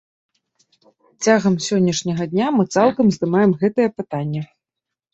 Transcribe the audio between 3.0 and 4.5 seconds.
здымем гэтае пытанне.